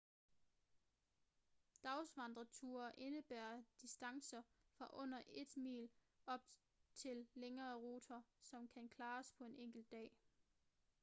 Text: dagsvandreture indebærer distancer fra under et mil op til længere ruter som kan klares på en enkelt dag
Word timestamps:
dagsvandreture 1.83 2.91
indebærer 2.99 3.63
distancer 3.81 4.41
fra 4.77 4.89
under 4.93 5.21
et 5.29 5.57
mil 5.57 5.89
op 6.27 6.41
til 6.95 7.27
længere 7.33 7.75
ruter 7.75 8.21
som 8.41 8.67
kan 8.67 8.89
klares 8.89 9.31
på 9.31 9.43
en 9.43 9.55
enkelt 9.57 9.91
dag 9.91 10.11